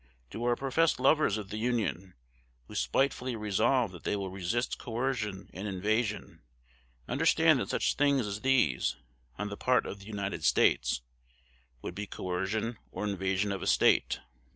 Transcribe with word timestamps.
Do 0.31 0.43
our 0.45 0.55
professed 0.55 0.99
lovers 0.99 1.37
of 1.37 1.51
the 1.51 1.59
Union, 1.59 2.15
who 2.67 2.73
spitefully 2.73 3.35
resolve 3.35 3.91
that 3.91 4.03
they 4.03 4.15
will 4.15 4.31
resist 4.31 4.79
coercion 4.79 5.47
and 5.53 5.67
invasion, 5.67 6.41
understand 7.07 7.59
that 7.59 7.69
such 7.69 7.93
things 7.93 8.25
as 8.25 8.41
these, 8.41 8.95
on 9.37 9.49
the 9.49 9.57
part 9.57 9.85
of 9.85 9.99
the 9.99 10.07
United 10.07 10.43
States, 10.43 11.01
would 11.83 11.93
be 11.93 12.07
coercion 12.07 12.79
or 12.91 13.03
invasion 13.05 13.51
of 13.51 13.61
a 13.61 13.67
State? 13.67 14.21